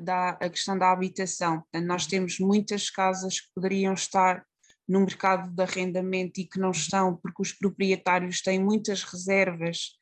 [0.00, 1.64] da a questão da habitação.
[1.84, 4.44] Nós temos muitas casas que poderiam estar
[4.88, 9.96] no mercado de arrendamento e que não estão porque os proprietários têm muitas reservas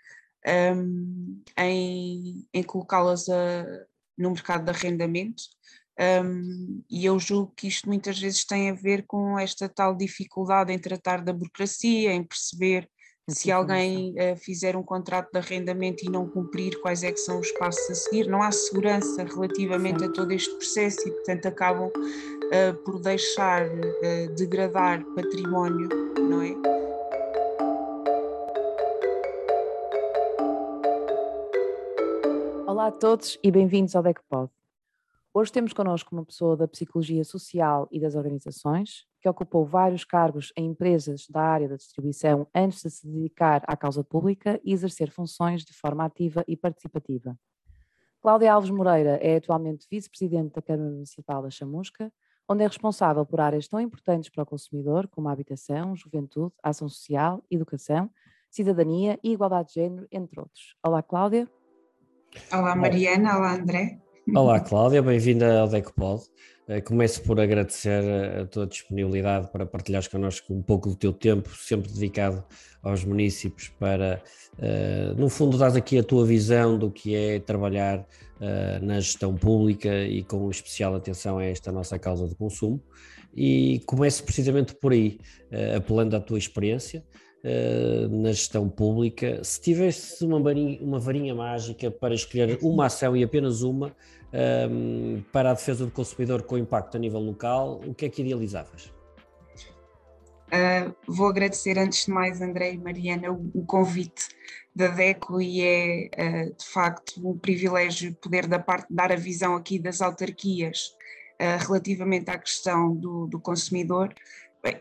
[0.75, 3.27] um, em, em colocá-las
[4.17, 5.43] no mercado de arrendamento.
[6.01, 10.73] Um, e eu julgo que isto muitas vezes tem a ver com esta tal dificuldade
[10.73, 12.89] em tratar da burocracia, em perceber
[13.29, 17.39] se alguém uh, fizer um contrato de arrendamento e não cumprir, quais é que são
[17.39, 18.27] os passos a seguir.
[18.27, 24.35] Não há segurança relativamente a todo este processo e, portanto, acabam uh, por deixar uh,
[24.35, 26.55] degradar património, não é?
[32.67, 34.58] Olá a todos e bem-vindos ao DECPOD.
[35.33, 40.53] Hoje temos connosco uma pessoa da Psicologia Social e das Organizações, que ocupou vários cargos
[40.57, 45.11] em empresas da área da distribuição antes de se dedicar à causa pública e exercer
[45.11, 47.39] funções de forma ativa e participativa.
[48.23, 52.11] Cláudia Alves Moreira é atualmente vice-presidente da Câmara Municipal da Chamusca,
[52.49, 56.89] onde é responsável por áreas tão importantes para o consumidor como a habitação, juventude, ação
[56.89, 58.11] social, educação,
[58.51, 60.75] cidadania e igualdade de género, entre outros.
[60.83, 61.47] Olá, Cláudia.
[62.51, 63.37] Olá, Mariana.
[63.37, 64.01] Olá, André.
[64.35, 65.01] Olá, Cláudia.
[65.01, 66.23] Bem-vinda ao DECPOD.
[66.69, 68.05] Eh, começo por agradecer
[68.43, 72.45] a tua disponibilidade para partilhares connosco um pouco do teu tempo, sempre dedicado
[72.83, 74.23] aos municípios, para,
[74.59, 78.07] eh, no fundo, dar aqui a tua visão do que é trabalhar
[78.41, 82.83] eh, na gestão pública e com especial atenção a esta nossa causa de consumo.
[83.35, 85.19] E começo precisamente por aí,
[85.77, 87.05] apelando à tua experiência.
[88.11, 93.23] na gestão pública, se tivesse uma varinha, uma varinha mágica para escolher uma ação e
[93.23, 93.95] apenas uma,
[94.33, 98.23] um, para a defesa do consumidor com impacto a nível local, o que é que
[98.23, 98.93] idealizavas?
[100.49, 104.29] Uh, vou agradecer antes de mais, André e Mariana, o, o convite
[104.75, 109.57] da DECO e é uh, de facto um privilégio poder da parte, dar a visão
[109.57, 110.95] aqui das autarquias
[111.41, 114.15] uh, relativamente à questão do, do consumidor.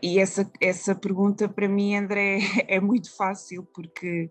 [0.02, 4.30] E essa, essa pergunta para mim, André, é muito fácil, porque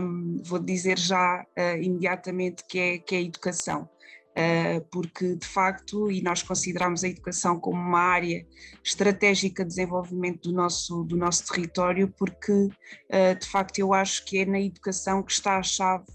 [0.00, 1.44] um, vou dizer já
[1.80, 3.88] imediatamente que é, que é a educação.
[4.34, 8.46] Eh, porque de facto, e nós consideramos a educação como uma área
[8.84, 12.68] estratégica de desenvolvimento do nosso, do nosso território, porque
[13.08, 16.06] eh, de facto eu acho que é na educação que está a chave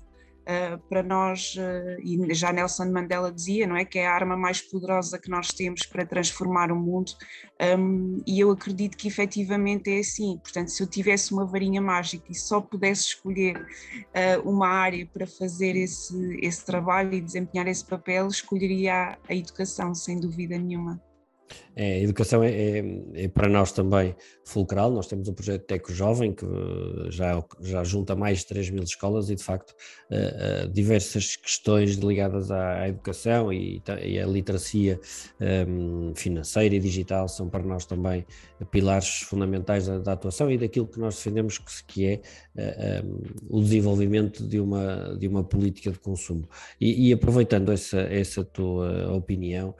[0.45, 3.85] uh, para nós, uh, e já Nelson Mandela dizia, não é?
[3.85, 7.11] Que é a arma mais poderosa que nós temos para transformar o mundo,
[7.78, 10.38] um, e eu acredito que efetivamente é assim.
[10.38, 15.25] Portanto, se eu tivesse uma varinha mágica e só pudesse escolher uh, uma área para
[15.25, 21.01] fazer esse, esse trabalho e desempenhar esse papel, escolheria a, educação, sem dúvida nenhuma.
[21.75, 22.83] É, a educação é, é,
[23.16, 24.91] é, para nós também fulcral.
[24.91, 28.83] Nós temos um projeto Teco Jovem que eh, já, já junta mais de 3 mil
[28.83, 34.25] escolas e, de facto, uh, uh, diversas questões ligadas à, à educação e, e à
[34.25, 35.00] literacia
[35.67, 38.25] um, financeira e digital são para nós também
[38.69, 42.22] pilares fundamentais da, da atuação e daquilo que nós defendemos que, que é
[42.55, 46.47] uh, um, o desenvolvimento de uma, de uma política de consumo.
[46.79, 49.75] E, e aproveitando essa, essa tua opinião,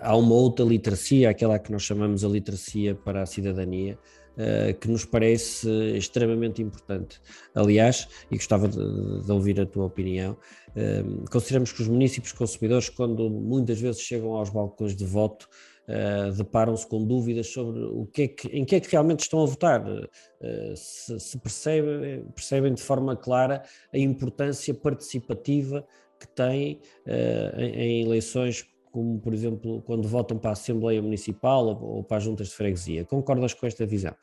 [0.00, 3.98] há uma outra literacia, aquela que nós chamamos a literacia para a cidadania,
[4.36, 7.20] uh, que nos parece extremamente importante.
[7.54, 8.76] Aliás, e gostava de,
[9.24, 14.34] de ouvir a tua opinião, uh, consideramos que os municípios consumidores, quando muitas vezes chegam
[14.34, 15.48] aos balcões de voto,
[15.88, 19.40] Uh, deparam-se com dúvidas sobre o que é que, em que é que realmente estão
[19.40, 23.62] a votar, uh, se, se percebem, percebem de forma clara
[23.94, 25.86] a importância participativa
[26.18, 31.66] que tem uh, em, em, eleições como por exemplo quando votam para a Assembleia Municipal
[31.66, 33.04] ou, ou para as juntas de freguesia.
[33.04, 34.14] Concordas com esta visão?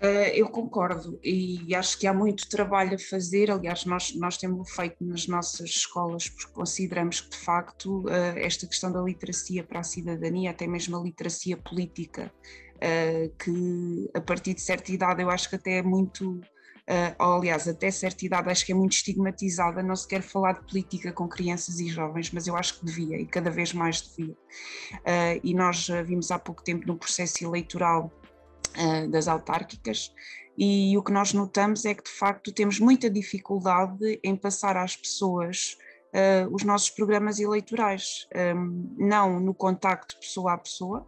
[0.00, 3.50] Uh, eu concordo e acho que há muito trabalho a fazer.
[3.50, 8.68] Aliás, nós, nós temos feito nas nossas escolas porque consideramos que, de facto, uh, esta
[8.68, 12.30] questão da literacia para a cidadania, até mesmo a literacia política,
[12.76, 16.40] uh, que a partir de certa idade eu acho que até é muito
[17.18, 20.66] ou aliás, até certa idade, acho que é muito estigmatizada, não se quer falar de
[20.66, 24.34] política com crianças e jovens, mas eu acho que devia e cada vez mais devia.
[24.34, 28.12] Uh, e nós vimos há pouco tempo no processo eleitoral
[29.08, 30.12] das autárquicas,
[30.58, 34.96] e o que nós notamos é que de facto temos muita dificuldade em passar às
[34.96, 35.76] pessoas
[36.14, 41.04] Uh, os nossos programas eleitorais, um, não no contacto pessoa a pessoa,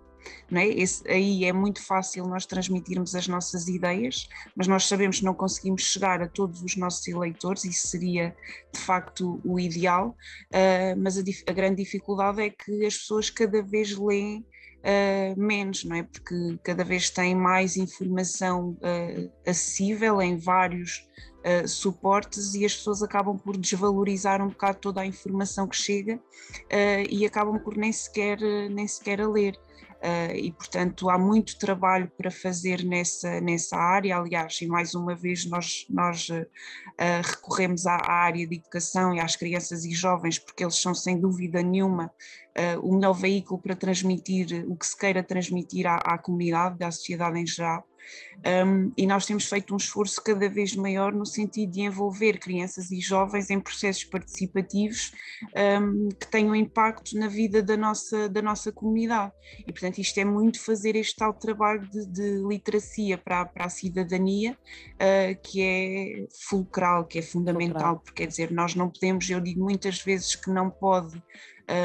[0.51, 0.69] não é?
[0.69, 5.35] Esse, aí é muito fácil nós transmitirmos as nossas ideias, mas nós sabemos que não
[5.35, 8.35] conseguimos chegar a todos os nossos eleitores, isso seria
[8.73, 10.17] de facto o ideal,
[10.53, 14.45] uh, mas a, a, grande dificuldade é que as pessoas cada vez leem
[14.87, 16.03] uh, menos, não é?
[16.05, 21.07] Porque cada vez tem mais informação uh, acessível em vários
[21.45, 26.21] uh, suportes e as pessoas acabam por desvalorizar um bocado toda a informação que chega
[27.09, 28.39] e acabam por nem sequer,
[28.71, 29.59] nem sequer a ler.
[29.97, 34.19] Uh, e, portanto, há muito trabalho para fazer nessa, nessa área.
[34.19, 36.47] Aliás, e mais uma vez, nós, nós uh,
[37.23, 41.63] recorremos à, área de educação e às crianças e jovens, porque eles são, sem dúvida
[41.63, 46.85] nenhuma, uh, o melhor veículo para transmitir o que se queira transmitir à, à comunidade,
[46.85, 47.85] à sociedade em geral.
[48.65, 52.91] Um, e nós temos feito um esforço cada vez maior no sentido de envolver crianças
[52.91, 55.13] e jovens em processos participativos
[55.81, 59.33] um, que tenham impacto na vida da nossa, da nossa comunidade.
[59.67, 63.69] E, portanto, isto é muito fazer este tal trabalho de, de literacia para, para a
[63.69, 64.57] cidadania,
[64.95, 68.01] uh, que é fulcral, que é fundamental, fulcral.
[68.01, 71.21] porque quer dizer, nós não podemos, eu digo muitas vezes que não pode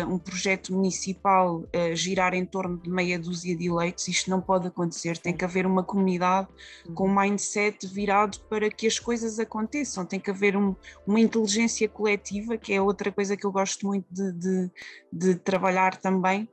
[0.07, 4.67] um projeto municipal uh, girar em torno de meia dúzia de eleitos, isto não pode
[4.67, 6.47] acontecer, tem que haver uma comunidade
[6.93, 10.75] com um mindset virado para que as coisas aconteçam, tem que haver um,
[11.05, 14.71] uma inteligência coletiva, que é outra coisa que eu gosto muito de, de,
[15.11, 16.47] de trabalhar também,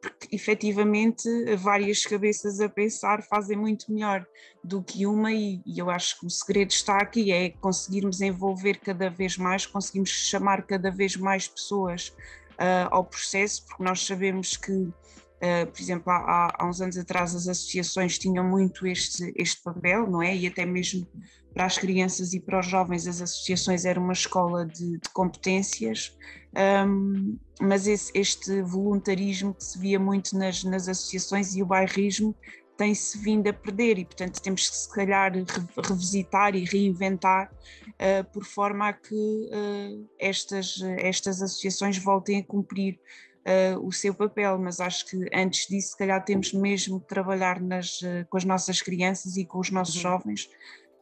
[0.00, 4.26] porque efetivamente várias cabeças a pensar fazem muito melhor
[4.62, 9.10] do que uma, e, eu acho que o segredo está aqui: é conseguirmos envolver cada
[9.10, 12.08] vez mais, conseguirmos chamar cada vez mais pessoas
[12.54, 14.72] uh, ao processo, porque nós sabemos que.
[14.72, 20.08] Uh, por exemplo, há, há, uns anos atrás as associações tinham muito este, este papel,
[20.10, 20.34] não é?
[20.34, 21.06] E até mesmo
[21.52, 26.16] para as crianças e para os jovens as associações eram uma escola de, de competências,
[26.56, 32.34] um, mas esse, este voluntarismo que se via muito nas, nas associações e o bairrismo
[32.76, 35.32] tem-se vindo a perder e, portanto, temos que, se calhar,
[35.86, 42.98] revisitar e reinventar uh, por forma a que uh, estas, estas associações voltem a cumprir
[43.46, 44.58] uh, o seu papel.
[44.58, 48.82] Mas acho que antes disso, se calhar, temos mesmo que trabalhar nas, com as nossas
[48.82, 50.02] crianças e com os nossos uhum.
[50.02, 50.48] jovens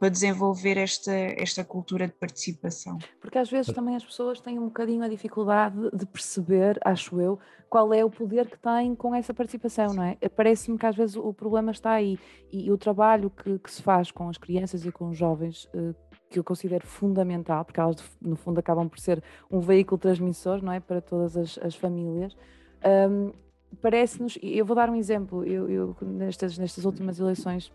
[0.03, 2.99] para desenvolver esta, esta cultura de participação.
[3.21, 7.39] Porque às vezes também as pessoas têm um bocadinho a dificuldade de perceber, acho eu,
[7.71, 10.17] qual é o poder que têm com essa participação, não é?
[10.35, 12.19] Parece-me que às vezes o problema está aí
[12.51, 15.69] e, e o trabalho que, que, se faz com as crianças e com os jovens,
[15.73, 15.95] eh,
[16.29, 20.73] que eu considero fundamental, porque elas no fundo acabam por ser um veículo transmissor, não
[20.73, 20.81] é?
[20.81, 22.37] Para todas as, as famílias.
[22.85, 23.31] Um,
[23.81, 27.73] Parece-nos, eu vou dar um exemplo, eu, eu nestas, nestas últimas eleições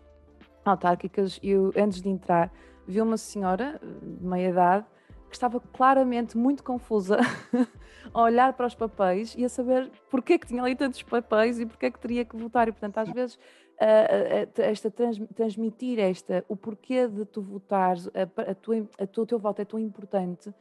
[0.70, 2.52] autárquicas, eu antes de entrar
[2.86, 4.86] vi uma senhora de meia idade
[5.28, 7.18] que estava claramente muito confusa
[8.14, 11.66] a olhar para os papéis e a saber porque que tinha ali tantos papéis e
[11.66, 12.66] porque que teria que votar.
[12.66, 13.38] E, portanto, às vezes,
[14.56, 19.26] esta trans, transmitir esta, o porquê de tu votares, a, a, tua, a tua, o
[19.26, 20.52] teu voto é tão importante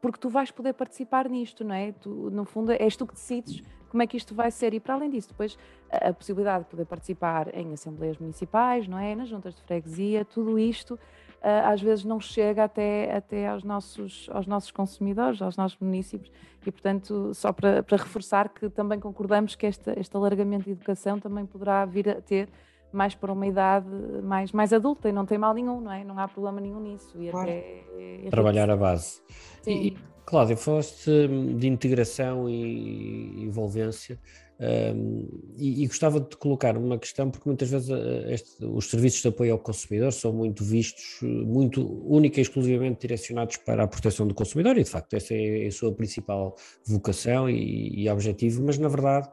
[0.00, 1.92] porque tu vais poder participar nisto, não é?
[1.92, 4.74] Tu, no fundo, és tu que decides como é que isto vai ser.
[4.74, 5.58] E para além disso, depois
[5.90, 9.14] a, possibilidade de poder participar em assembleias municipais, não é?
[9.14, 14.28] Nas juntas de freguesia, tudo isto uh, às vezes não chega até, até aos, nossos,
[14.32, 16.30] aos nossos consumidores, aos nossos municípios.
[16.64, 21.18] E, portanto, só para, para reforçar que também concordamos que este, este alargamento de educação
[21.18, 22.48] também poderá vir a ter
[22.96, 23.86] mais para uma idade
[24.22, 26.02] mais, mais adulta e não tem mal nenhum, não é?
[26.02, 27.10] Não há problema nenhum nisso.
[27.20, 27.50] E claro.
[27.50, 29.20] até, é Trabalhar a base.
[29.62, 29.72] Sim.
[29.72, 31.10] E, Cláudia, falaste
[31.56, 34.18] de integração e envolvência.
[34.58, 35.28] Um,
[35.58, 39.28] e, e, gostava de colocar uma questão, porque muitas vezes uh, este, os serviços de
[39.28, 44.32] apoio ao consumidor são muito vistos, muito única e exclusivamente direcionados para a proteção do
[44.34, 46.56] consumidor, e de facto essa é a sua principal
[46.86, 49.28] vocação e, e objetivo, mas na verdade,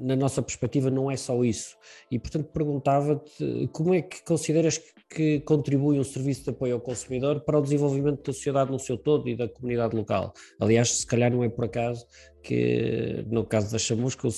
[0.00, 1.76] na nossa perspectiva, não é só isso.
[2.10, 7.40] E portanto perguntava-te como é que consideras que contribui um serviço de apoio ao consumidor
[7.40, 10.32] para o desenvolvimento da sociedade no seu todo e da comunidade local.
[10.58, 12.06] Aliás, se calhar não é por acaso
[12.42, 14.30] que, no caso da Chamusca, o,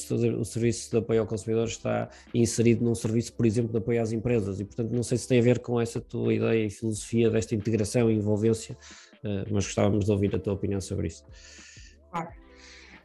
[0.44, 4.60] serviço de apoio ao consumidor está inserido num serviço, por exemplo, de apoio às empresas.
[4.60, 7.54] E, portanto, não sei se tem a ver com essa tua ideia e filosofia desta
[7.54, 8.76] integração e envolvência,
[9.24, 11.24] uh, mas gostávamos de ouvir a tua opinião sobre isso.
[12.10, 12.43] Claro.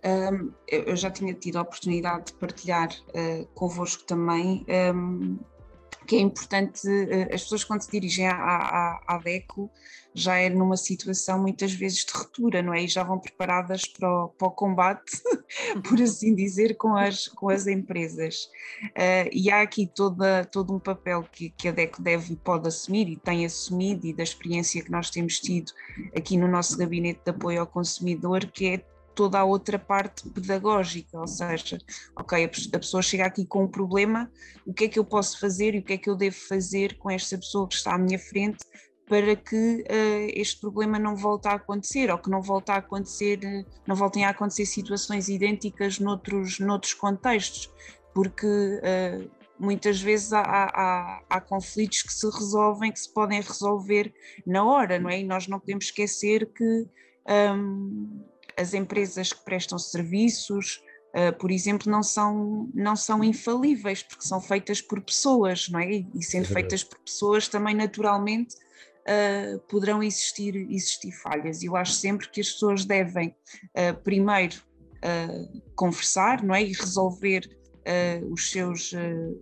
[0.03, 4.65] Um, eu já tinha tido a oportunidade de partilhar uh, convosco também
[4.95, 5.37] um,
[6.09, 9.69] que é importante, eh, as pessoas quando se dirigem à, à, à DECO
[10.11, 12.83] já é numa situação muitas vezes de ruptura, não é?
[12.83, 15.11] E já vão preparadas para o, para o combate,
[15.87, 18.49] por assim dizer, com as, com as empresas.
[18.85, 22.67] Uh, e há aqui toda, todo um papel que, que a DECO deve e pode
[22.67, 25.71] assumir e tem assumido, e da experiência que nós temos tido
[26.17, 28.83] aqui no nosso gabinete de apoio ao consumidor, que é
[29.19, 31.77] toda a outra parte pedagógica, ou seja,
[32.15, 34.31] ok, a pessoa chega aqui com um problema,
[34.65, 36.97] o que é que eu posso fazer e o que é que eu devo fazer
[36.97, 38.59] com esta pessoa que está à minha frente
[39.09, 43.41] para que uh, este problema não volte a acontecer ou que não volte a acontecer,
[43.85, 47.69] não voltem a acontecer situações idênticas noutros, noutros contextos,
[48.13, 54.13] porque uh, muitas vezes há, há, há, conflitos que se resolvem, que se podem resolver
[54.47, 55.19] na hora, não é?
[55.19, 56.87] E nós não podemos esquecer que
[57.27, 58.23] um,
[58.59, 60.83] as empresas que prestam serviços,
[61.15, 66.03] uh, por exemplo, não são, não são infalíveis, porque são feitas por pessoas, não é?
[66.13, 71.63] E sendo é feitas por pessoas, também naturalmente uh, poderão existir, existir falhas.
[71.63, 74.67] Eu acho sempre que as pessoas devem, uh, primeiro,
[75.77, 76.61] conversar não é?
[76.61, 77.49] e resolver
[78.29, 78.91] os, seus,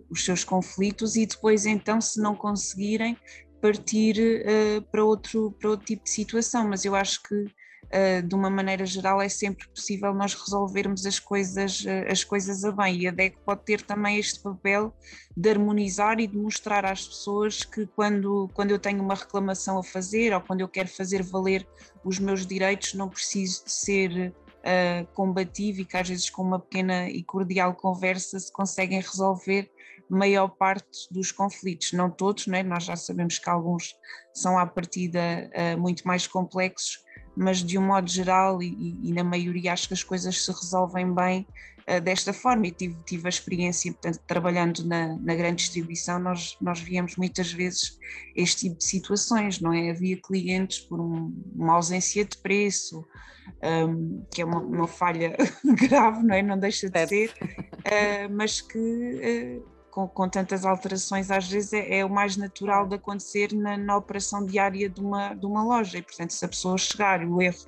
[0.08, 3.18] os seus conflitos e depois, então, se não conseguirem,
[3.60, 4.44] partir
[4.92, 6.68] para, outro, para outro tipo de situação.
[6.68, 7.44] Mas eu acho que
[8.26, 12.70] de uma maneira geral, é sempre possível nós resolvermos as coisas, uh, as coisas a
[12.70, 13.00] bem.
[13.00, 14.92] E a DEC pode ter também este papel
[15.36, 19.82] de harmonizar e de mostrar às pessoas que quando, quando eu tenho uma reclamação a
[19.82, 21.66] fazer ou quando eu quero fazer valer
[22.04, 26.58] os meus direitos, não preciso de ser uh, combativo e que às vezes com uma
[26.58, 29.70] pequena e cordial conversa se conseguem resolver
[30.08, 32.62] maior parte dos conflitos, não todos, né?
[32.62, 33.94] nós já sabemos que alguns
[34.34, 35.20] são à partida
[35.54, 37.04] uh, muito mais complexos,
[37.38, 41.14] mas de um modo geral e, e, na maioria acho que as coisas se resolvem
[41.14, 41.46] bem
[41.88, 46.56] uh, desta forma e tive, tive a experiência, portanto, trabalhando na, na grande distribuição, nós,
[46.60, 47.96] nós víamos muitas vezes
[48.34, 49.90] este tipo de situações, não é?
[49.90, 53.06] Havia clientes por um, uma ausência de preço,
[53.62, 55.36] um, que é uma, uma, falha
[55.88, 56.42] grave, não é?
[56.42, 61.98] Não deixa de ser, uh, mas que uh, com, com tantas alterações, às vezes é,
[61.98, 65.98] é, o mais natural de acontecer na, na, operação diária de uma, de uma loja.
[65.98, 67.66] E, portanto, se a pessoa chegar e o erro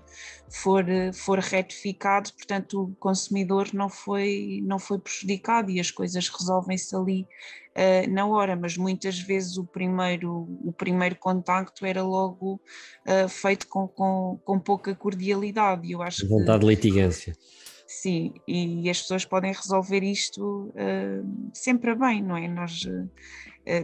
[0.49, 6.95] for, for retificado, portanto, o consumidor não foi, não foi prejudicado e as coisas resolvem-se
[6.95, 7.27] ali
[7.77, 8.57] uh, na hora.
[8.57, 12.61] Mas muitas vezes o primeiro, o primeiro contacto era logo
[13.07, 15.91] uh, feito com, com, com pouca cordialidade.
[15.91, 17.37] Eu acho Vontade que, de litigância.
[17.91, 22.47] Sim, e as pessoas podem resolver isto uh, sempre bem, não é?
[22.47, 23.11] Nós, uh,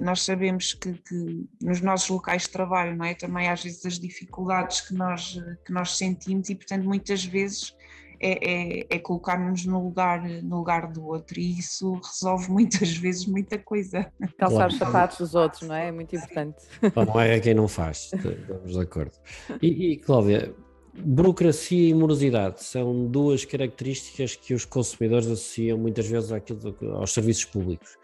[0.01, 3.15] nós sabemos que, que, nos nossos locais de trabalho, não é?
[3.15, 7.75] Também às vezes as dificuldades que nós, que nós sentimos e, portanto, muitas vezes
[8.21, 13.27] é, é, é colocar-nos no lugar, no lugar do outro e isso resolve muitas vezes
[13.27, 14.07] muita coisa.
[14.39, 15.89] Calçar os sapatos dos outros, não é?
[15.89, 16.63] É muito importante.
[16.95, 19.17] Não é quem não faz, estamos de acordo.
[19.61, 20.55] E, e Cláudia,
[20.99, 27.45] Burocracia e morosidade são duas características que os consumidores associam muitas vezes àquilo, aos serviços
[27.45, 27.97] públicos.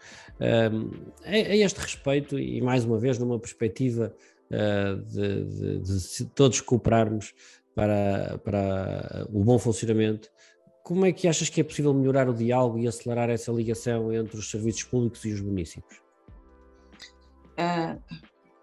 [1.25, 4.13] A, este respeito, e mais uma vez numa perspectiva
[4.51, 7.33] uh, de, de, de, todos cooperarmos
[7.73, 10.29] para, para o bom funcionamento,
[10.83, 14.37] como é que achas que é possível melhorar o diálogo e acelerar essa ligação entre
[14.37, 16.01] os serviços públicos e os municípios?
[17.57, 18.01] Uh,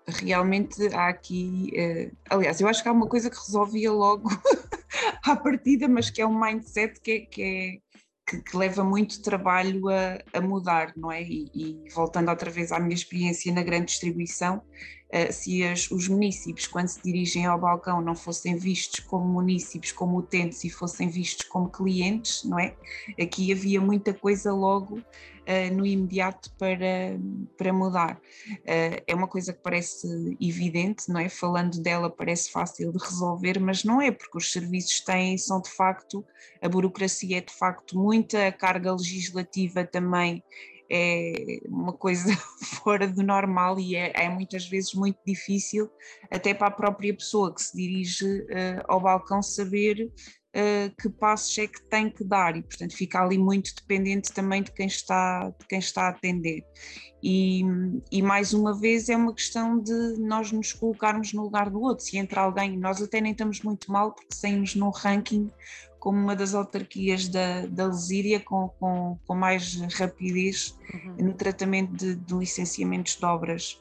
[0.07, 1.73] realmente há aqui.
[1.75, 4.28] Uh, aliás, eu acho que há uma coisa que resolvia logo
[5.25, 7.78] à partida, mas que é um mindset que, é, que, é,
[8.26, 11.23] que, que leva muito trabalho a, a mudar, não é?
[11.23, 16.09] E, e, voltando outra vez à minha experiência na grande distribuição, uh, se as, os
[16.09, 21.09] municípios, quando se dirigem ao balcão, não fossem vistos como municípios, como utentes e fossem
[21.09, 22.75] vistos como clientes, não é?
[23.21, 25.00] Aqui havia muita coisa logo
[25.50, 27.19] uh, no imediato para,
[27.59, 28.16] para mudar.
[28.50, 30.07] Uh, é uma coisa que parece
[30.40, 31.28] evidente, não é?
[31.28, 35.71] Falando dela parece fácil de resolver, mas não é, porque os serviços têm, são de
[35.71, 36.25] facto,
[36.62, 40.42] a burocracia é de facto muita, a carga legislativa também
[40.90, 42.37] é uma coisa
[42.83, 45.88] fora do normal e é, é, muitas vezes muito difícil,
[46.30, 50.11] até para a própria pessoa que se dirige uh, ao balcão, saber
[50.54, 54.62] uh, que passos é que tem que dar e, portanto, fica ali muito dependente também
[54.62, 56.64] de quem está, de quem está a atender.
[57.23, 57.62] E,
[58.11, 62.04] e, mais uma vez é uma questão de nós nos colocarmos no lugar do outro.
[62.04, 65.50] Se entra alguém, nós até nem estamos muito mal porque saímos num ranking
[65.99, 71.26] como uma das autarquias da, da Lesíria com, com, com mais rapidez uhum.
[71.26, 73.78] no tratamento de, de licenciamentos de obras.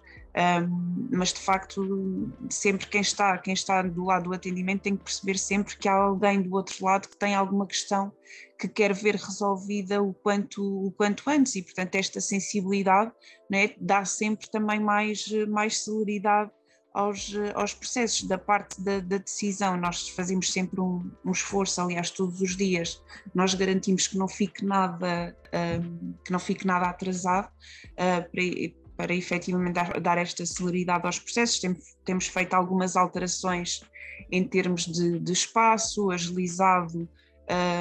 [1.12, 5.38] Mas de facto sempre quem está quem está do lado do atendimento tem que perceber
[5.38, 8.12] sempre que há alguém do outro lado que tem alguma questão
[8.60, 11.56] que quer ver resolvida o quanto o quanto antes.
[11.56, 13.12] E portanto esta sensibilidade
[13.50, 16.52] né, dá sempre também mais mais celeridade
[16.94, 19.78] aos, aos processos da parte da, da decisão.
[19.78, 23.02] Nós fazemos sempre um, um, esforço aliás todos os dias.
[23.34, 25.36] Nós garantimos que não fique nada
[26.24, 28.44] que não fique nada atrasado uh, para,
[29.00, 31.62] para efetivamente dar, dar esta celeridade aos processos.
[32.04, 33.82] Temos, feito algumas alterações
[34.30, 37.08] em termos de, de espaço, agilizado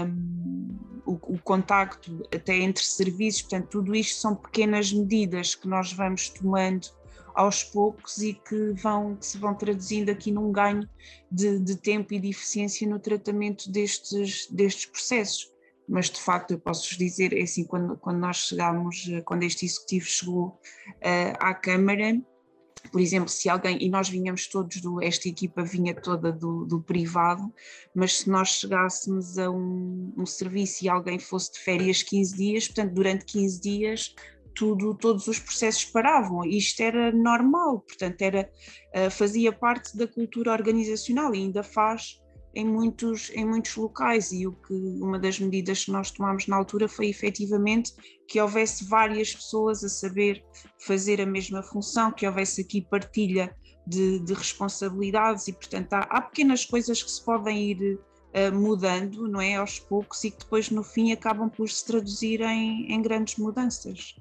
[0.06, 5.92] um, o, o, contacto até entre serviços, portanto, tudo isto são pequenas medidas que nós
[5.92, 6.86] vamos tomando
[7.34, 10.88] aos poucos e que, vão, que se vão traduzindo aqui num ganho
[11.32, 15.50] de, de tempo e de eficiência no tratamento destes, destes processos
[15.88, 19.64] mas de facto eu posso vos dizer, é assim, quando, quando nós chegámos, quando este
[19.64, 22.20] executivo chegou uh, à Câmara,
[22.92, 26.80] por exemplo, se alguém, e nós vinhamos todos do, esta equipa vinha toda do, do
[26.80, 27.52] privado,
[27.94, 32.66] mas se nós chegássemos a um, um, serviço e alguém fosse de férias 15 dias,
[32.66, 34.14] portanto, durante 15 dias,
[34.54, 36.44] tudo, todos os processos paravam.
[36.44, 38.50] Isto era normal, portanto, era,
[38.94, 42.20] uh, fazia parte da cultura organizacional e ainda faz
[42.58, 46.56] em muitos, em muitos locais e o que uma das medidas que nós tomámos na
[46.56, 47.94] altura foi efetivamente
[48.26, 50.44] que houvesse várias pessoas a saber
[50.84, 56.20] fazer a mesma função, que houvesse aqui partilha de, de responsabilidades e portanto há, há,
[56.20, 60.68] pequenas coisas que se podem ir uh, mudando, não é, aos poucos e que depois
[60.68, 64.16] no fim acabam por se traduzir em, em grandes mudanças.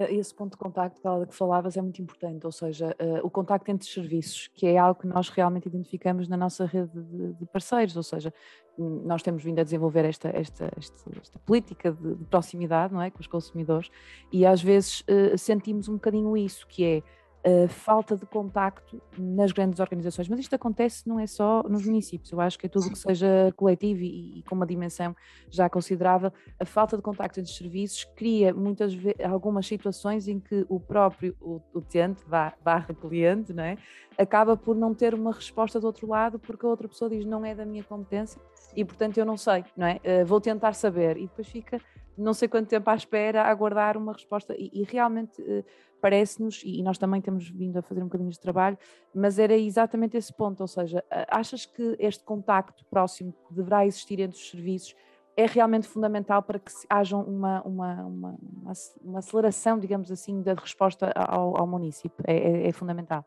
[0.00, 3.70] Eh, esse ponto de contacto que falavas é muito importante, ou seja, uh, o contacto
[3.70, 6.90] entre serviços, que é algo que nós realmente identificamos na nossa rede
[7.38, 8.32] de, parceiros, ou seja,
[8.78, 13.10] nós temos vindo a desenvolver esta, esta, esta, esta política de, de, proximidade não é,
[13.10, 13.90] com os consumidores
[14.32, 17.02] e às vezes uh, sentimos um bocadinho isso, que é
[17.46, 22.30] uh, falta de contacto nas grandes organizações, mas isto acontece não é só nos municípios,
[22.32, 25.14] eu acho que é tudo que seja coletivo e, e com uma dimensão
[25.50, 30.64] já considerável, a falta de contacto entre serviços cria muitas vezes algumas situações em que
[30.68, 31.36] o próprio
[31.74, 33.76] utente, barra cliente, não é?
[34.18, 37.44] acaba por não ter uma resposta do outro lado porque a outra pessoa diz não
[37.44, 38.40] é da minha competência
[38.76, 40.00] e portanto eu não sei, não é?
[40.04, 41.16] Uh, vou tentar saber.
[41.16, 41.80] E depois fica
[42.16, 44.54] não sei quanto tempo à espera a aguardar uma resposta.
[44.56, 45.64] E, e realmente uh,
[46.00, 48.78] parece-nos, e nós também temos vindo a fazer um bocadinho de trabalho,
[49.14, 54.20] mas era exatamente esse ponto, ou seja, achas que este contacto próximo que deverá existir
[54.20, 54.94] entre os serviços
[55.36, 58.38] é realmente fundamental para que haja uma, uma, uma,
[59.02, 63.24] uma aceleração, digamos assim, da resposta ao, ao município, é, é, é fundamental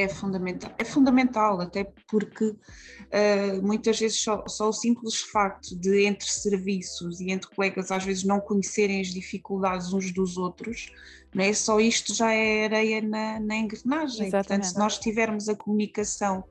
[0.00, 6.04] é fundamental, é fundamental até porque uh, muitas vezes só, só, o simples facto de
[6.04, 10.92] entre serviços e entre colegas às vezes não conhecerem as dificuldades uns dos outros,
[11.34, 11.52] não é?
[11.52, 14.26] só isto já é areia na, na engrenagem.
[14.26, 14.30] Exatamente.
[14.30, 16.44] Portanto, se nós tivermos a comunicação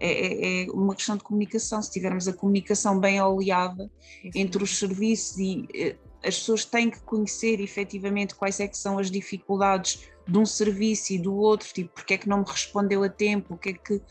[0.00, 1.80] é, é, é, uma questão de comunicação.
[1.80, 3.90] Se tivermos a comunicação bem oleada
[4.34, 8.98] entre os serviços e uh, as pessoas têm que conhecer efetivamente quais é que são
[8.98, 13.02] as dificuldades de um serviço e do outro, tipo, porque é que não me respondeu
[13.02, 14.02] a tempo, o que é que, uh,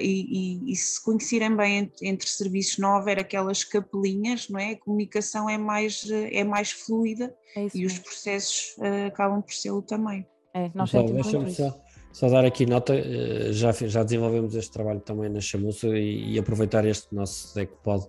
[0.00, 4.72] e, e, e, se conhecerem bem entre, entre, serviços, não houver aquelas capelinhas, não é?
[4.72, 9.70] A comunicação é mais, é mais fluida é e os processos uh, acabam por ser
[9.70, 10.26] o também.
[10.52, 11.78] É, nós então, deixa-me só,
[12.12, 16.38] só, dar aqui nota, eh, já, já desenvolvemos este trabalho também na Chamuça e, e
[16.38, 18.08] aproveitar este nosso pode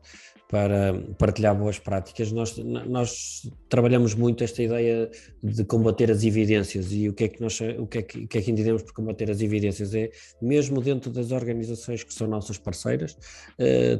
[0.50, 2.32] para partilhar boas práticas.
[2.32, 5.10] Nós, nós trabalhamos muito esta ideia
[5.44, 8.28] de combater as evidências e o que é que nós o que é que, o
[8.28, 10.10] que, é que entendemos por combater as evidências é
[10.42, 13.18] mesmo dentro das organizações que são nossas parceiras
[13.60, 14.00] eh,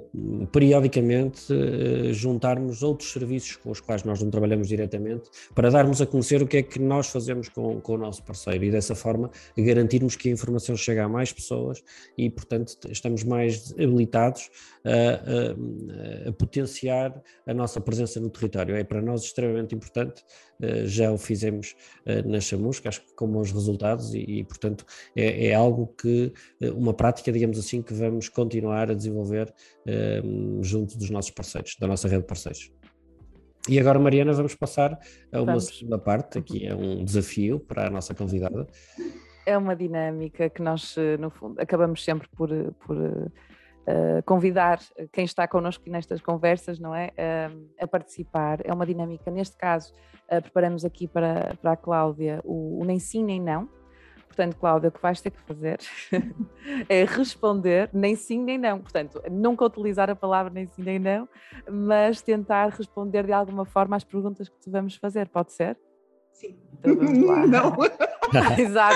[0.52, 6.06] periodicamente eh, juntarmos outros serviços com os quais nós não trabalhamos diretamente para darmos a
[6.06, 9.30] conhecer o que é que nós fazemos com, com o nosso parceiro e dessa forma
[9.58, 11.84] garantirmos que a informação chega a mais pessoas
[12.18, 14.50] e portanto estamos mais habilitados
[14.86, 18.76] a, a, a potenciar a nossa presença no território.
[18.76, 20.24] É para nós extremamente importante,
[20.62, 24.86] eh, já o fizemos eh, na Chamusca, acho que com bons resultados e, e portanto,
[25.16, 29.54] é, é, algo que, eh, uma prática, digamos assim, que vamos continuar a desenvolver
[30.62, 32.72] junto dos nossos parceiros, da nossa rede de parceiros.
[33.70, 35.00] E agora, Mariana, vamos passar
[35.32, 35.68] a uma vamos.
[35.68, 38.68] segunda parte, aqui é um desafio para a nossa convidada.
[39.46, 42.50] É uma dinâmica que nós, no fundo, acabamos sempre por,
[42.86, 43.32] por
[43.88, 44.80] uh, convidar
[45.12, 47.12] quem está connosco nestas conversas, não é?
[47.18, 48.60] Uh, a participar.
[48.64, 49.94] É uma dinâmica, neste caso,
[50.32, 53.70] uh, preparamos aqui para, para a Cláudia o, o nem sim nem não.
[54.28, 55.80] Portanto, Cláudia, o que vais ter que fazer
[56.88, 58.80] é responder nem sim nem não.
[58.80, 61.28] Portanto, nunca utilizar a palavra nem sim nem não,
[61.68, 65.28] mas tentar responder de alguma forma às perguntas que te vamos fazer.
[65.30, 65.76] Pode ser?
[66.34, 66.56] Sim.
[66.74, 67.48] Então vamos lá.
[67.48, 67.76] Não.
[68.60, 68.96] Exato.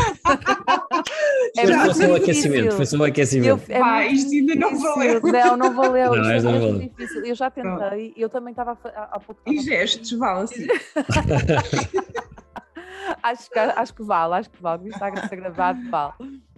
[1.58, 3.64] É foi só o aquecimento, foi só o aquecimento.
[3.70, 5.22] Eu, é ah, isto ainda não valeu.
[5.22, 6.16] Não, não valeu.
[6.16, 7.26] Não, isto é muito difícil.
[7.26, 9.58] Eu já tentei, eu também estava há pouco tempo.
[9.58, 10.68] E gestos, vale assim.
[13.24, 14.90] acho, que, acho que vale, acho que vale.
[14.90, 16.14] Está a ser gravado, vale.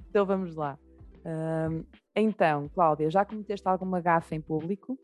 [0.10, 0.77] Então vamos lá.
[1.25, 1.84] Um,
[2.15, 4.97] então, Cláudia, já cometeste alguma gafa em público?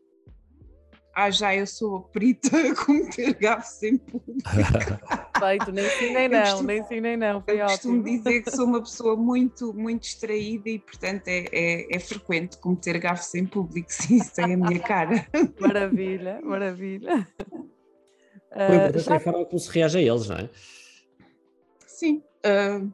[1.14, 4.40] ah, já eu sou perita a cometer gafes em público.
[5.40, 7.76] Feito, nem sim nem não, costumo, nem sim nem não, foi eu ótimo.
[7.76, 12.58] costumo dizer que sou uma pessoa muito, muito distraída e, portanto, é, é, é frequente
[12.58, 15.26] cometer gafes em público, sim, isso é a minha cara.
[15.58, 17.26] Maravilha, maravilha.
[18.52, 19.14] Uh, já...
[19.14, 20.48] é a forma como se reage a eles, não é?
[22.00, 22.22] Sim.
[22.46, 22.90] Uh...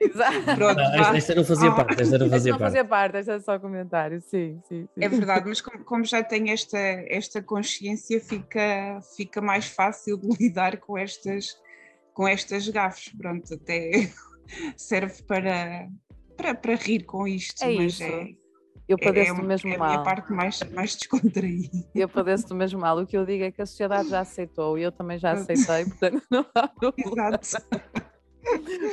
[0.00, 0.44] Exato.
[0.56, 1.74] Pronto, não, esta, não fazia ah.
[1.74, 2.70] parte, esta não fazia não parte.
[2.70, 5.04] fazia parte, esta é só comentário, sim, sim, sim.
[5.04, 10.28] É verdade, mas como, como, já tenho esta, esta consciência, fica, fica mais fácil de
[10.38, 11.56] lidar com estas,
[12.14, 13.08] com estas gafes.
[13.16, 14.10] Pronto, até
[14.76, 15.88] serve para,
[16.36, 18.04] para, para rir com isto, é mas isso.
[18.04, 18.41] é.
[18.88, 19.88] Eu padeço é, do mesmo é mal.
[19.88, 21.84] É a minha parte mais, mais descontraída.
[21.94, 22.98] Eu padeço do mesmo mal.
[22.98, 25.84] O que eu digo é que a sociedade já aceitou e eu também já aceitei,
[25.84, 27.38] portanto não há problema.
[27.40, 27.66] Exato.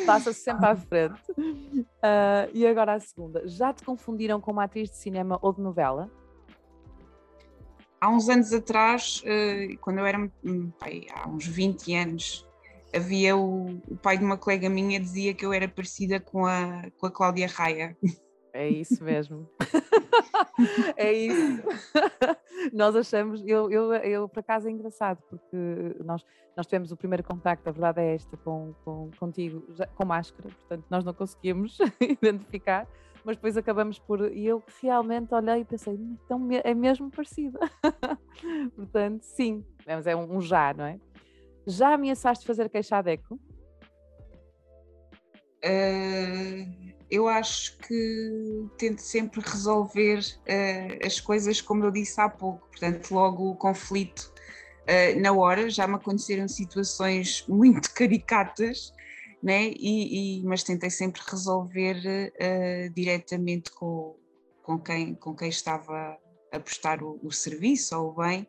[0.06, 1.32] Passa-se sempre à frente.
[1.32, 3.47] Uh, e agora a segunda.
[3.47, 6.10] Já te confundiram com uma atriz de cinema ou de novela?
[7.99, 12.47] Há uns anos atrás, uh, quando eu era hum, pai, há uns 20 anos,
[12.95, 16.84] havia o, o, pai de uma colega minha dizia que eu era parecida com a,
[16.97, 17.97] com a Cláudia Raia.
[18.60, 19.50] É isso mesmo.
[20.98, 21.63] é isso.
[22.74, 25.56] nós achamos, eu, eu, eu por acaso é engraçado, porque
[26.04, 26.26] nós,
[26.58, 30.50] nós tivemos o primeiro contacto, a verdade é esta, com, com, contigo, já, com máscara,
[30.50, 31.78] portanto nós não conseguimos
[32.22, 32.86] identificar,
[33.24, 34.30] mas depois acabamos por.
[34.30, 37.60] E eu realmente olhei e pensei, então é mesmo parecida.
[38.76, 41.00] portanto, sim, mas é um, um já, não é?
[41.65, 43.39] Já ameaçaste fazer queixa a Deco?
[45.63, 52.67] Uh, eu acho que tento sempre resolver uh, as coisas como eu disse há pouco,
[52.69, 54.32] portanto, logo o conflito
[54.84, 58.93] uh, na hora, já me aconteceram situações muito caricatas,
[59.41, 59.69] né?
[59.69, 64.15] E, e mas tentei sempre resolver uh, diretamente com,
[64.62, 66.17] com, quem, com quem estava
[66.52, 68.48] a prestar o, o serviço ou o bem.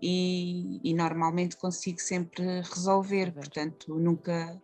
[0.00, 4.60] E, e, normalmente consigo sempre resolver, portanto nunca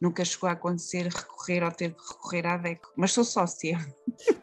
[0.00, 3.78] nunca chegou a acontecer recorrer ou ter que recorrer à DECO, mas sou sócia.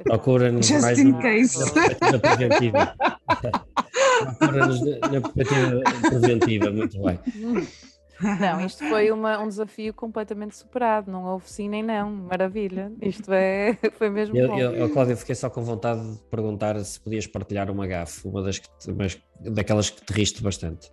[0.03, 1.59] Procura-nos mais in case.
[2.01, 2.95] na preventiva.
[4.39, 7.19] Procura-nos na perspectiva preventiva, muito bem.
[8.39, 12.91] Não, isto foi uma, um desafio completamente superado, não houve sim nem não, maravilha.
[13.01, 14.59] Isto é, foi mesmo eu, bom.
[14.59, 18.41] Eu, eu, Cláudia, fiquei só com vontade de perguntar se podias partilhar uma gafe, uma
[18.41, 20.89] das que te, mas, daquelas que te riste bastante.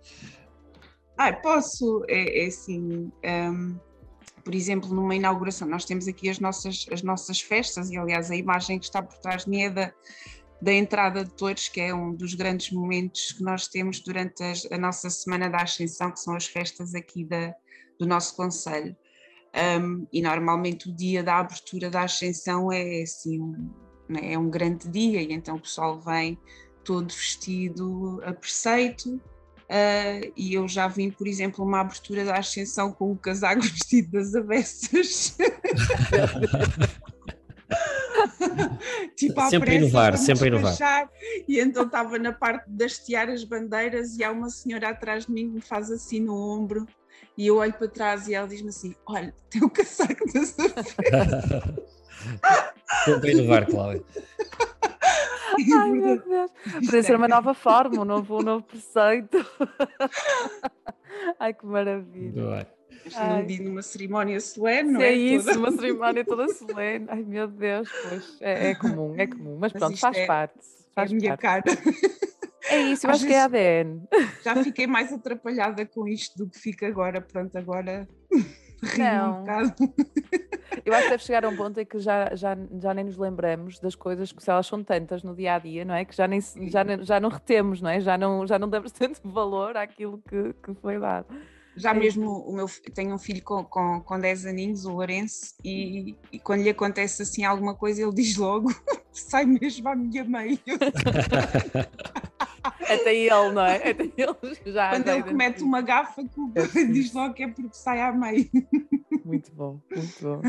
[1.17, 3.11] Ah, posso, é, é assim.
[3.23, 3.90] Um
[4.43, 8.35] por exemplo, numa inauguração, nós temos aqui as nossas, as nossas festas, e aliás a
[8.35, 9.93] imagem que está por trás de mim é da,
[10.61, 14.67] da entrada de Torres, que é um dos grandes momentos que nós temos durante as,
[14.71, 17.53] a nossa Semana da Ascensão, que são as festas aqui da,
[17.99, 18.95] do nosso Conselho.
[19.53, 23.69] Um, e normalmente o dia da abertura da Ascensão é assim, um,
[24.07, 26.39] né, é um grande dia, e então o pessoal vem
[26.83, 29.21] todo vestido a preceito,
[29.71, 34.11] Uh, e eu já vim, por exemplo, uma abertura da ascensão com o casaco vestido
[34.11, 35.37] das avessas.
[39.15, 40.75] tipo, sempre inovar, sempre inovar.
[41.47, 45.31] E então estava na parte de hastear as bandeiras e há uma senhora atrás de
[45.31, 46.85] mim que me faz assim no ombro
[47.37, 50.95] e eu olho para trás e ela diz-me assim, olha, tem o casaco das avessas.
[53.05, 54.03] sempre inovar, Cláudia.
[55.79, 56.51] Ai, meu Deus.
[56.85, 59.45] Podia ser uma nova forma, um novo, um novo preceito.
[61.39, 62.67] Ai, que maravilha.
[63.15, 63.57] Ai.
[63.59, 65.09] numa cerimónia solene, não é?
[65.09, 65.59] É isso, toda...
[65.59, 67.05] uma cerimónia toda solene.
[67.09, 69.57] Ai, meu Deus, pois é, é comum, é comum.
[69.59, 70.59] Mas, mas pronto, faz é, parte.
[70.93, 71.75] Faz é a minha parte.
[71.75, 72.11] cara.
[72.69, 74.03] É isso, eu acho que é ADN.
[74.43, 77.19] Já fiquei mais atrapalhada com isto do que fico agora.
[77.19, 78.07] Pronto, agora
[78.97, 79.37] não.
[79.37, 79.73] um bocado.
[80.85, 83.17] Eu acho que deve chegar a um ponto em que já, já, já nem nos
[83.17, 86.05] lembramos das coisas, que se elas são tantas no dia a dia, não é?
[86.05, 87.99] Que já, nem, já, já não retemos, não é?
[87.99, 91.27] Já não, já não damos tanto valor àquilo que, que foi dado.
[91.75, 95.55] Já é mesmo o meu tenho um filho com, com, com 10 aninhos, o Lourenço,
[95.63, 98.69] e, e quando lhe acontece assim alguma coisa, ele diz logo:
[99.11, 100.59] sai mesmo à minha mãe.
[102.93, 103.75] Até ele, não é?
[103.89, 104.89] Até ele já.
[104.91, 108.49] Quando ele comete uma gafa, é diz logo que é porque sai à meio.
[109.23, 110.41] Muito bom, muito bom.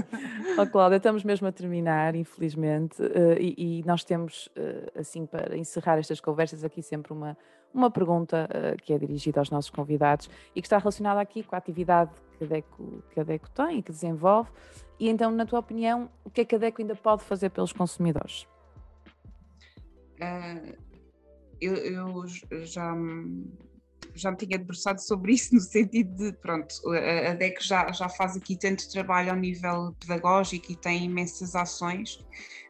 [0.59, 5.57] Oh, Cláudia, estamos mesmo a terminar, infelizmente, uh, e, e, nós temos, uh, assim, para
[5.57, 7.37] encerrar estas conversas, aqui sempre uma,
[7.73, 11.55] uma pergunta uh, que é dirigida aos nossos convidados e que está relacionada aqui com
[11.55, 14.51] a atividade que a DECO, que a DECO tem e que desenvolve.
[14.99, 17.73] E então, na tua opinião, o que é que a DECO ainda pode fazer pelos
[17.73, 18.47] consumidores?
[21.63, 22.95] Eu, eu já,
[24.15, 28.09] já me tinha debruçado sobre isso, no sentido de, pronto, a, a DEC já, já
[28.09, 32.19] faz aqui tanto trabalho ao nível pedagógico e tem imensas ações,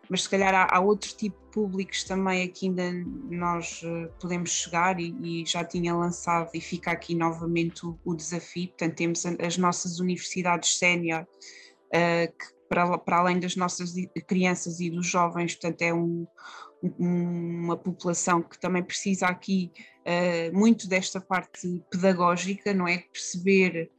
[0.09, 2.93] mas se calhar há, há outro tipo de públicos também aqui ainda
[3.31, 8.15] nós uh, podemos chegar e, e, já tinha lançado e fica aqui novamente o, o
[8.15, 13.93] desafio, portanto temos as nossas universidades sénior, uh, que para, para além das nossas
[14.27, 16.27] crianças e dos jovens, portanto é um,
[16.99, 19.71] uma população que também precisa aqui
[20.07, 23.05] uh, muito desta parte pedagógica, não é?
[23.13, 23.91] Perceber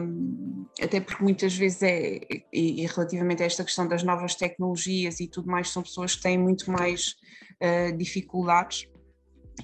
[0.00, 2.18] um, até porque muitas vezes é,
[2.52, 6.22] e, e, relativamente a esta questão das novas tecnologias e tudo mais, são pessoas que
[6.22, 7.14] têm muito mais
[7.62, 8.88] uh, dificuldades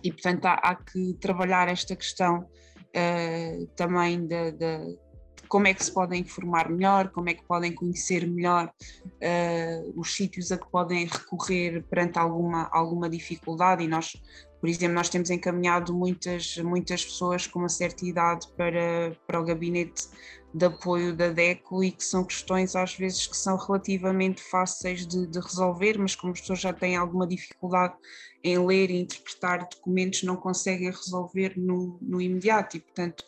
[0.05, 4.99] e portanto há, há, que trabalhar esta questão uh, também de, de,
[5.47, 8.71] como é que se podem informar melhor, como é que podem conhecer melhor
[9.05, 13.85] uh, os sítios a que podem recorrer perante alguma, alguma dificuldade.
[13.85, 14.13] E nós
[14.61, 19.45] por exemplo, nós temos encaminhado muitas, muitas pessoas com uma certa idade para, para o
[19.45, 20.09] gabinete
[20.53, 25.27] de apoio da DECO e que são questões às vezes que são relativamente fáceis de,
[25.27, 27.95] de resolver, mas como as pessoas já têm alguma dificuldade
[28.43, 32.77] em ler e interpretar documentos, não conseguem resolver no, no imediato.
[32.77, 33.25] E, portanto,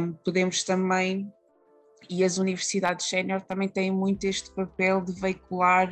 [0.00, 1.30] um, podemos também,
[2.08, 5.88] e as universidades sénior também têm muito este papel de veicular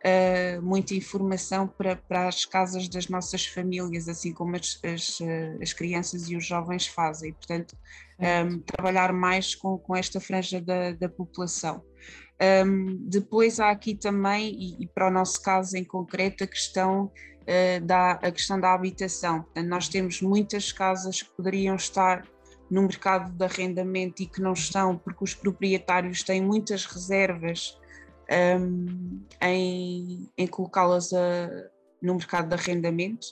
[0.00, 5.58] uh, muita informação para, para as casas das nossas famílias, assim como as, as, eh,
[5.60, 7.32] as crianças e os jovens fazem.
[7.32, 7.76] Portanto,
[8.18, 11.82] um, ehm, trabalhar mais com, com esta franja da, da população.
[12.40, 16.46] Um, ehm, depois há aqui também, e, e, para o nosso caso em concreto, a
[16.46, 19.42] questão, uh, da, a questão da habitação.
[19.42, 22.24] Portanto, nós temos muitas casas que poderiam estar
[22.70, 27.76] no mercado de arrendamento e que não estão porque os proprietários têm muitas reservas
[28.30, 31.10] um, em, em colocá-las
[32.00, 33.26] no mercado de arrendamento.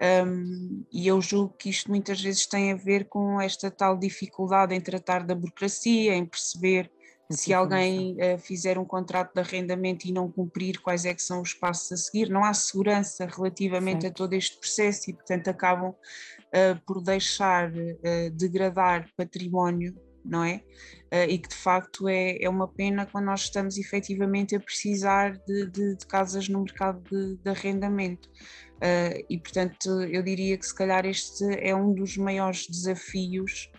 [0.00, 4.74] Um, e eu julgo que isto muitas vezes tem a ver com esta tal dificuldade
[4.74, 6.90] em tratar da burocracia, em perceber
[7.30, 11.42] se alguém uh, fizer um contrato de arrendamento e não cumprir, quais é que são
[11.42, 12.30] os passos a seguir.
[12.30, 14.14] Não há segurança relativamente certo.
[14.14, 20.62] a todo este processo e, portanto, acabam uh, por deixar uh, degradar património não é?
[21.26, 25.66] E que de facto é, é uma pena quando nós estamos efetivamente a precisar de,
[25.70, 28.28] de, de casas no mercado de, de arrendamento.
[29.30, 33.70] E portanto eu diria que se calhar este é um dos maiores desafios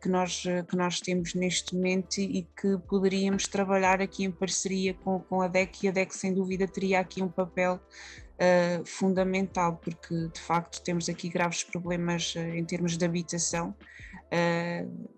[0.00, 5.18] que, nós, que nós temos neste momento e que poderíamos trabalhar aqui em parceria com,
[5.20, 7.80] com a DEC e a DEC sem dúvida teria aqui um papel
[8.40, 13.76] Uh, fundamental, porque de facto temos aqui graves problemas em termos de habitação.
[14.32, 15.10] Uh,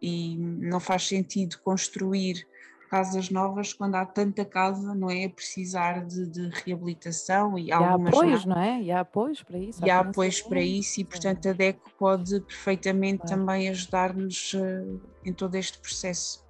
[0.00, 2.46] e não faz sentido construir
[2.88, 5.24] casas novas quando há tanta casa, não é?
[5.24, 8.60] A precisar de, de reabilitação e, e há apoios, não.
[8.60, 8.82] é?
[8.82, 9.84] E há apoios para isso.
[9.84, 13.36] E há apoios para isso e, portanto, a DECO pode perfeitamente claro.
[13.36, 16.48] também ajudar-nos uh, em todo este processo.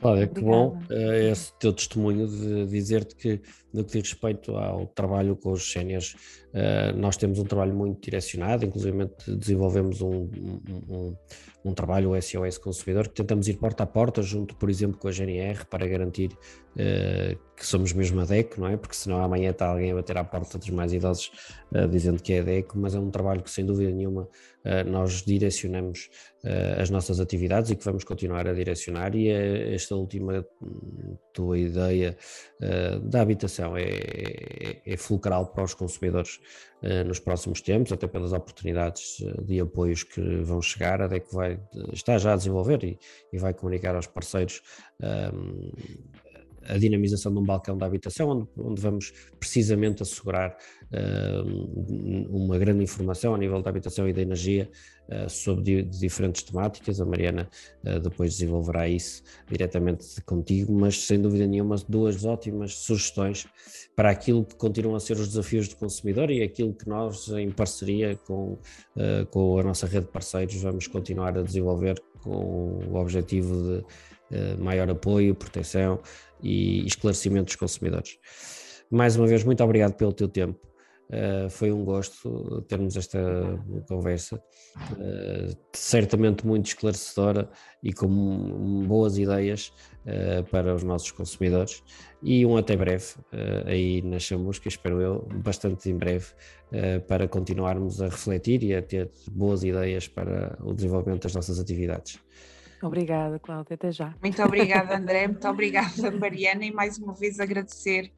[0.00, 3.40] Olha, que bom uh, esse teu testemunho de dizer-te que,
[3.72, 6.14] no que diz respeito ao trabalho com os séniores,
[6.52, 11.16] uh, nós temos um trabalho muito direcionado, inclusive desenvolvemos um, um, um
[11.64, 15.12] um trabalho SOS Consumidor, que tentamos ir porta a porta, junto, por exemplo, com a
[15.12, 18.76] GNR, para garantir uh, que somos mesmo a DECO, não é?
[18.76, 21.30] Porque senão amanhã está alguém a bater à porta dos mais idosos
[21.72, 24.88] uh, dizendo que é a DECO, mas é um trabalho que, sem dúvida nenhuma, uh,
[24.88, 26.08] nós direcionamos
[26.80, 29.12] as nossas atividades e que vamos continuar a direcionar.
[29.16, 30.46] E esta última
[31.38, 32.16] tua ideia
[33.02, 36.40] da habitação é, é, é fulcral para os consumidores
[36.80, 41.26] eh, nos próximos tempos, até pelas oportunidades eh, de apoios que vão chegar, a DEC
[41.32, 41.60] vai,
[41.92, 42.96] está já a desenvolver e,
[43.32, 44.62] e vai comunicar aos parceiros
[45.02, 45.72] ehm,
[46.68, 50.56] a dinamização de um balcão da habitação, onde, onde vamos precisamente assegurar
[50.92, 54.68] uh, uma grande informação a nível da habitação e da energia
[55.08, 57.00] uh, sobre di diferentes temáticas.
[57.00, 57.48] A Mariana
[57.84, 63.46] uh, depois desenvolverá isso diretamente contigo, mas sem dúvida nenhuma, duas ótimas sugestões
[63.96, 67.50] para aquilo que continuam a ser os desafios do consumidor e aquilo que nós, em
[67.50, 68.58] parceria com,
[69.30, 73.84] com a nossa rede de parceiros, vamos continuar a desenvolver com o objetivo
[74.30, 76.00] de maior apoio, proteção
[76.42, 78.18] e esclarecimento dos consumidores.
[78.90, 80.68] Mais uma vez, muito obrigado pelo teu tempo.
[81.08, 83.18] Uh, foi um gosto termos esta
[83.88, 87.48] conversa, uh, certamente muito esclarecedora
[87.82, 89.72] e com boas ideias
[90.04, 91.82] uh, para os nossos consumidores.
[92.22, 93.14] E um até breve
[93.64, 96.26] aí na Chamusca, espero eu, bastante em breve,
[97.06, 102.18] para continuarmos a refletir e a ter boas ideias para o desenvolvimento das nossas atividades.
[102.82, 104.14] Obrigada, Cláudia, até já.
[104.22, 108.12] Muito obrigada, André, muito obrigada, Mariana, e mais uma vez agradecer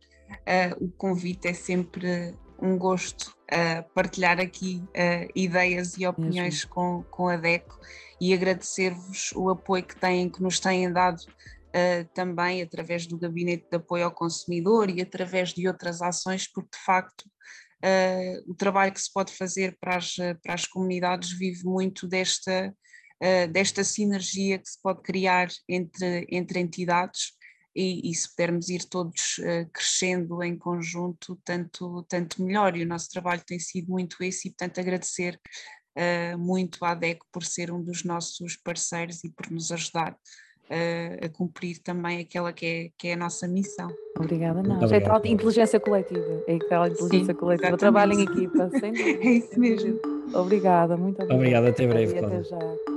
[0.80, 7.28] o convite, é sempre um gosto uh, partilhar aqui uh, ideias e opiniões com, com
[7.28, 7.78] a DECO
[8.20, 13.66] e agradecer-vos o apoio que têm, que nos têm dado uh, também através do Gabinete
[13.70, 17.24] de Apoio ao Consumidor e através de outras ações, porque de facto
[18.46, 22.76] o trabalho que se pode fazer para as, para as comunidades vive muito desta,
[23.52, 27.38] desta sinergia que se pode criar entre, entre entidades
[27.74, 32.76] e, e, se pudermos ir todos uh, crescendo em conjunto, tanto, tanto melhor.
[32.76, 35.38] E o nosso trabalho tem sido muito esse, e portanto agradecer
[35.96, 40.16] uh, muito à DECO por ser um dos nossos parceiros e por nos ajudar
[41.20, 43.88] a cumprir também aquela que é, que é a nossa missão.
[44.16, 44.92] Obrigada, nós.
[44.92, 46.44] É tal inteligência coletiva.
[46.46, 47.76] É tal inteligência Sim, coletiva.
[47.76, 49.28] Trabalho em equipa, sem dúvida.
[49.28, 49.98] É isso mesmo.
[50.32, 51.34] Obrigada, muito obrigada.
[51.34, 52.16] Obrigada, até breve.
[52.16, 52.89] Até já.